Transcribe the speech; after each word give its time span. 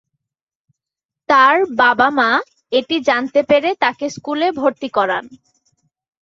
তার 1.29 1.55
বাবা-মা 1.75 2.29
এটি 2.71 2.95
জানতে 3.01 3.39
পেরে 3.43 3.69
তাকে 3.79 4.05
স্কুলে 4.09 4.47
ভর্তি 4.51 4.89
করান। 4.89 5.25